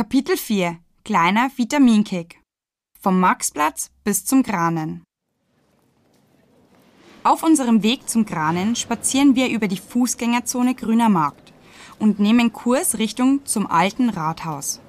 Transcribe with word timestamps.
Kapitel 0.00 0.38
4 0.38 0.78
Kleiner 1.04 1.50
Vitaminkick 1.54 2.40
Vom 2.98 3.20
Maxplatz 3.20 3.90
bis 4.02 4.24
zum 4.24 4.42
Granen 4.42 5.04
Auf 7.22 7.42
unserem 7.42 7.82
Weg 7.82 8.08
zum 8.08 8.24
Granen 8.24 8.76
spazieren 8.76 9.34
wir 9.34 9.50
über 9.50 9.68
die 9.68 9.76
Fußgängerzone 9.76 10.74
Grüner 10.74 11.10
Markt 11.10 11.52
und 11.98 12.18
nehmen 12.18 12.50
Kurs 12.50 12.96
Richtung 12.96 13.44
zum 13.44 13.66
alten 13.66 14.08
Rathaus. 14.08 14.80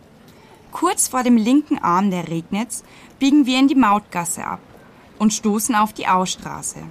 Kurz 0.71 1.09
vor 1.09 1.23
dem 1.23 1.35
linken 1.35 1.77
Arm 1.79 2.09
der 2.09 2.29
Regnitz 2.29 2.85
biegen 3.19 3.45
wir 3.45 3.59
in 3.59 3.67
die 3.67 3.75
Mautgasse 3.75 4.45
ab 4.45 4.61
und 5.19 5.33
stoßen 5.33 5.75
auf 5.75 5.91
die 5.91 6.07
Austraße. 6.07 6.83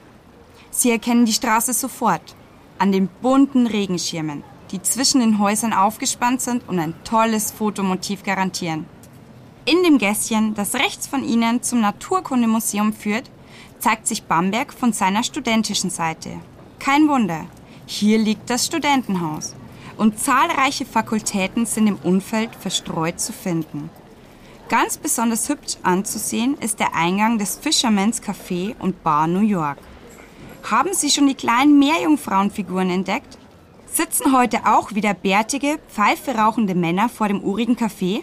Sie 0.70 0.90
erkennen 0.90 1.24
die 1.24 1.32
Straße 1.32 1.72
sofort 1.72 2.36
an 2.76 2.92
den 2.92 3.08
bunten 3.22 3.66
Regenschirmen, 3.66 4.44
die 4.70 4.82
zwischen 4.82 5.20
den 5.20 5.38
Häusern 5.38 5.72
aufgespannt 5.72 6.40
sind 6.40 6.68
und 6.68 6.78
ein 6.78 6.94
tolles 7.04 7.50
Fotomotiv 7.50 8.22
garantieren. 8.22 8.86
In 9.64 9.82
dem 9.82 9.98
Gässchen, 9.98 10.54
das 10.54 10.74
rechts 10.74 11.06
von 11.06 11.22
Ihnen 11.22 11.62
zum 11.62 11.80
Naturkundemuseum 11.80 12.92
führt, 12.92 13.30
zeigt 13.78 14.06
sich 14.06 14.24
Bamberg 14.24 14.72
von 14.72 14.92
seiner 14.92 15.22
studentischen 15.22 15.90
Seite. 15.90 16.30
Kein 16.78 17.08
Wunder, 17.08 17.46
hier 17.86 18.18
liegt 18.18 18.48
das 18.48 18.66
Studentenhaus 18.66 19.54
und 19.96 20.18
zahlreiche 20.18 20.86
Fakultäten 20.86 21.66
sind 21.66 21.86
im 21.86 21.96
Umfeld 21.96 22.54
verstreut 22.54 23.20
zu 23.20 23.32
finden. 23.32 23.90
Ganz 24.68 24.96
besonders 24.96 25.48
hübsch 25.48 25.76
anzusehen 25.82 26.56
ist 26.58 26.78
der 26.78 26.94
Eingang 26.94 27.38
des 27.38 27.56
Fisherman's 27.56 28.22
Café 28.22 28.74
und 28.78 29.02
Bar 29.02 29.26
New 29.26 29.40
York. 29.40 29.78
Haben 30.70 30.94
Sie 30.94 31.10
schon 31.10 31.26
die 31.26 31.34
kleinen 31.34 31.78
Meerjungfrauenfiguren 31.78 32.88
entdeckt? 32.88 33.36
Sitzen 33.92 34.32
heute 34.32 34.66
auch 34.66 34.94
wieder 34.94 35.14
bärtige, 35.14 35.80
Pfeife 35.88 36.36
rauchende 36.36 36.76
Männer 36.76 37.08
vor 37.08 37.26
dem 37.26 37.42
urigen 37.42 37.76
Café? 37.76 38.22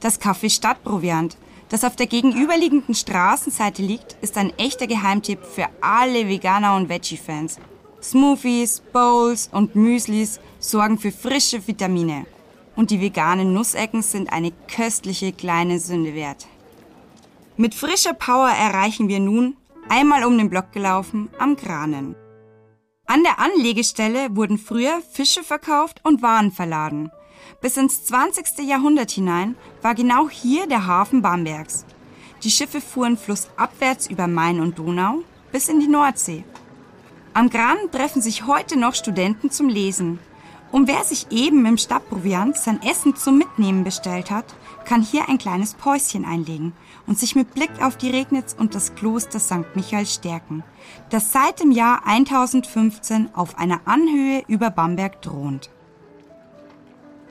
Das 0.00 0.20
Café 0.20 0.50
Stadtproviant, 0.50 1.38
das 1.70 1.82
auf 1.82 1.96
der 1.96 2.06
gegenüberliegenden 2.06 2.94
Straßenseite 2.94 3.80
liegt, 3.80 4.18
ist 4.20 4.36
ein 4.36 4.52
echter 4.58 4.86
Geheimtipp 4.86 5.42
für 5.42 5.66
alle 5.80 6.28
Veganer 6.28 6.76
und 6.76 6.90
Veggie-Fans. 6.90 7.58
Smoothies, 8.02 8.82
Bowls 8.92 9.48
und 9.50 9.74
Müslis 9.74 10.40
sorgen 10.58 10.98
für 10.98 11.10
frische 11.10 11.66
Vitamine. 11.66 12.26
Und 12.76 12.90
die 12.90 13.00
veganen 13.00 13.54
Nussecken 13.54 14.02
sind 14.02 14.30
eine 14.30 14.52
köstliche 14.52 15.32
kleine 15.32 15.78
Sünde 15.78 16.14
wert. 16.14 16.46
Mit 17.56 17.74
frischer 17.74 18.12
Power 18.12 18.50
erreichen 18.50 19.08
wir 19.08 19.20
nun, 19.20 19.56
einmal 19.88 20.24
um 20.24 20.36
den 20.36 20.50
Block 20.50 20.70
gelaufen, 20.72 21.30
am 21.38 21.56
Granen. 21.56 22.14
An 23.10 23.22
der 23.22 23.38
Anlegestelle 23.38 24.36
wurden 24.36 24.58
früher 24.58 25.00
Fische 25.10 25.42
verkauft 25.42 25.98
und 26.04 26.20
Waren 26.20 26.52
verladen. 26.52 27.10
Bis 27.62 27.78
ins 27.78 28.04
20. 28.04 28.58
Jahrhundert 28.68 29.10
hinein 29.10 29.56
war 29.80 29.94
genau 29.94 30.28
hier 30.28 30.66
der 30.66 30.86
Hafen 30.86 31.22
Bambergs. 31.22 31.86
Die 32.42 32.50
Schiffe 32.50 32.82
fuhren 32.82 33.16
flussabwärts 33.16 34.08
über 34.08 34.26
Main 34.26 34.60
und 34.60 34.78
Donau 34.78 35.22
bis 35.52 35.70
in 35.70 35.80
die 35.80 35.88
Nordsee. 35.88 36.44
Am 37.32 37.48
Gran 37.48 37.78
treffen 37.90 38.20
sich 38.20 38.46
heute 38.46 38.78
noch 38.78 38.94
Studenten 38.94 39.50
zum 39.50 39.70
Lesen. 39.70 40.18
Und 40.70 40.86
wer 40.86 41.02
sich 41.02 41.26
eben 41.30 41.64
im 41.64 41.78
Stadtproviant 41.78 42.56
sein 42.56 42.82
Essen 42.82 43.16
zum 43.16 43.38
Mitnehmen 43.38 43.84
bestellt 43.84 44.30
hat, 44.30 44.44
kann 44.84 45.02
hier 45.02 45.28
ein 45.28 45.38
kleines 45.38 45.74
Päuschen 45.74 46.24
einlegen 46.26 46.74
und 47.06 47.18
sich 47.18 47.34
mit 47.34 47.54
Blick 47.54 47.70
auf 47.80 47.96
die 47.96 48.10
Regnitz 48.10 48.54
und 48.58 48.74
das 48.74 48.94
Kloster 48.94 49.40
St. 49.40 49.74
Michael 49.74 50.06
stärken, 50.06 50.62
das 51.08 51.32
seit 51.32 51.60
dem 51.60 51.70
Jahr 51.70 52.06
1015 52.06 53.34
auf 53.34 53.58
einer 53.58 53.80
Anhöhe 53.86 54.42
über 54.46 54.70
Bamberg 54.70 55.22
thront. 55.22 55.70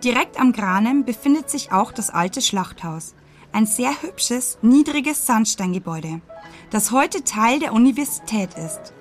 Direkt 0.04 0.40
am 0.40 0.52
Granem 0.52 1.06
befindet 1.06 1.50
sich 1.50 1.72
auch 1.72 1.92
das 1.92 2.10
alte 2.10 2.42
Schlachthaus, 2.42 3.16
ein 3.52 3.66
sehr 3.66 4.02
hübsches, 4.02 4.58
niedriges 4.62 5.26
Sandsteingebäude, 5.26 6.22
das 6.70 6.92
heute 6.92 7.24
Teil 7.24 7.60
der 7.60 7.74
Universität 7.74 8.56
ist. 8.56 8.94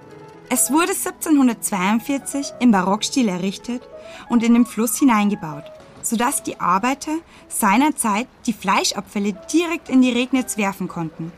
Es 0.48 0.70
wurde 0.70 0.92
1742 0.92 2.54
im 2.60 2.70
Barockstil 2.70 3.28
errichtet 3.28 3.82
und 4.28 4.42
in 4.42 4.54
den 4.54 4.66
Fluss 4.66 4.98
hineingebaut 4.98 5.64
sodass 6.06 6.42
die 6.42 6.60
Arbeiter 6.60 7.18
seinerzeit 7.48 8.28
die 8.46 8.52
Fleischabfälle 8.52 9.34
direkt 9.52 9.88
in 9.88 10.02
die 10.02 10.12
Regnitz 10.12 10.56
werfen 10.56 10.88
konnten. 10.88 11.32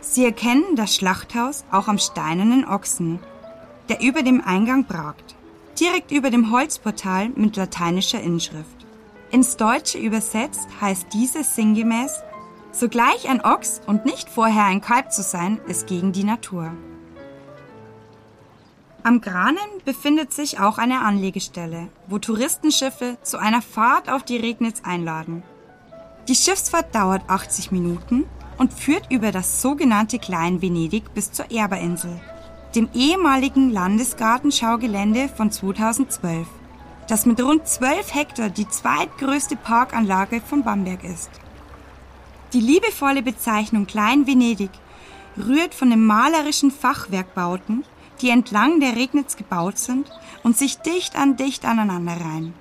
Sie 0.00 0.24
erkennen 0.24 0.76
das 0.76 0.94
Schlachthaus 0.94 1.64
auch 1.70 1.88
am 1.88 1.98
steinernen 1.98 2.64
Ochsen, 2.64 3.18
der 3.88 4.00
über 4.00 4.22
dem 4.22 4.40
Eingang 4.40 4.84
bragt, 4.84 5.34
direkt 5.80 6.12
über 6.12 6.30
dem 6.30 6.52
Holzportal 6.52 7.30
mit 7.30 7.56
lateinischer 7.56 8.20
Inschrift. 8.20 8.86
Ins 9.30 9.56
Deutsche 9.56 9.98
übersetzt 9.98 10.68
heißt 10.80 11.08
dieses 11.12 11.56
sinngemäß, 11.56 12.22
sogleich 12.70 13.28
ein 13.28 13.44
Ochs 13.44 13.80
und 13.86 14.04
nicht 14.04 14.28
vorher 14.28 14.64
ein 14.64 14.80
Kalb 14.80 15.12
zu 15.12 15.22
sein, 15.22 15.60
ist 15.66 15.86
gegen 15.86 16.12
die 16.12 16.24
Natur. 16.24 16.72
Am 19.06 19.20
Granen 19.20 19.58
befindet 19.84 20.32
sich 20.32 20.60
auch 20.60 20.78
eine 20.78 21.02
Anlegestelle, 21.02 21.88
wo 22.06 22.18
Touristenschiffe 22.18 23.18
zu 23.22 23.36
einer 23.36 23.60
Fahrt 23.60 24.08
auf 24.08 24.22
die 24.22 24.38
Regnitz 24.38 24.80
einladen. 24.82 25.42
Die 26.26 26.34
Schiffsfahrt 26.34 26.94
dauert 26.94 27.28
80 27.28 27.70
Minuten 27.70 28.24
und 28.56 28.72
führt 28.72 29.12
über 29.12 29.30
das 29.30 29.60
sogenannte 29.60 30.18
Klein 30.18 30.62
Venedig 30.62 31.12
bis 31.12 31.32
zur 31.32 31.50
Erberinsel, 31.50 32.18
dem 32.74 32.88
ehemaligen 32.94 33.70
Landesgartenschaugelände 33.70 35.28
von 35.28 35.50
2012, 35.50 36.46
das 37.06 37.26
mit 37.26 37.42
rund 37.42 37.68
12 37.68 38.14
Hektar 38.14 38.48
die 38.48 38.70
zweitgrößte 38.70 39.56
Parkanlage 39.56 40.40
von 40.40 40.64
Bamberg 40.64 41.04
ist. 41.04 41.28
Die 42.54 42.60
liebevolle 42.60 43.20
Bezeichnung 43.20 43.84
Klein 43.86 44.26
Venedig 44.26 44.70
rührt 45.36 45.74
von 45.74 45.90
den 45.90 46.06
malerischen 46.06 46.70
Fachwerkbauten 46.70 47.84
die 48.20 48.30
entlang 48.30 48.80
der 48.80 48.96
Regnitz 48.96 49.36
gebaut 49.36 49.78
sind 49.78 50.10
und 50.42 50.56
sich 50.56 50.78
dicht 50.78 51.16
an 51.16 51.36
dicht 51.36 51.64
aneinanderreihen. 51.64 52.54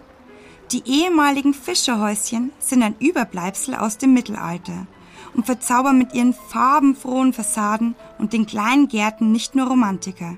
Die 0.72 0.84
ehemaligen 0.86 1.54
Fischerhäuschen 1.54 2.52
sind 2.60 2.84
ein 2.84 2.96
Überbleibsel 3.00 3.76
aus 3.76 3.98
dem 3.98 4.14
Mittelalter 4.14 4.88
und 5.36 5.46
verzaubern 5.46 5.98
mit 5.98 6.14
ihren 6.14 6.34
farbenfrohen 6.34 7.34
Fassaden 7.34 7.96
und 8.18 8.34
den 8.34 8.46
kleinen 8.46 8.88
Gärten 8.88 9.32
nicht 9.32 9.56
nur 9.56 9.68
Romantiker. 9.68 10.38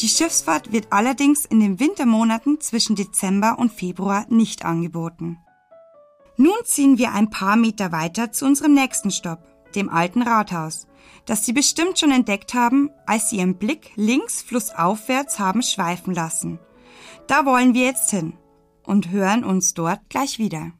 Die 0.00 0.08
Schiffsfahrt 0.08 0.72
wird 0.72 0.88
allerdings 0.90 1.46
in 1.46 1.60
den 1.60 1.80
Wintermonaten 1.80 2.60
zwischen 2.60 2.96
Dezember 2.96 3.58
und 3.58 3.72
Februar 3.72 4.26
nicht 4.28 4.64
angeboten. 4.64 5.38
Nun 6.36 6.56
ziehen 6.64 6.98
wir 6.98 7.12
ein 7.12 7.30
paar 7.30 7.56
Meter 7.56 7.92
weiter 7.92 8.30
zu 8.30 8.44
unserem 8.44 8.74
nächsten 8.74 9.10
Stopp, 9.10 9.40
dem 9.74 9.88
alten 9.88 10.20
Rathaus, 10.20 10.86
das 11.24 11.44
Sie 11.44 11.52
bestimmt 11.52 11.98
schon 11.98 12.10
entdeckt 12.10 12.54
haben, 12.54 12.90
als 13.06 13.30
Sie 13.30 13.36
Ihren 13.36 13.58
Blick 13.58 13.90
links 13.96 14.42
flussaufwärts 14.42 15.38
haben 15.38 15.62
schweifen 15.62 16.14
lassen. 16.14 16.58
Da 17.26 17.44
wollen 17.44 17.74
wir 17.74 17.84
jetzt 17.84 18.10
hin 18.10 18.34
und 18.84 19.10
hören 19.10 19.44
uns 19.44 19.74
dort 19.74 20.00
gleich 20.08 20.38
wieder. 20.38 20.72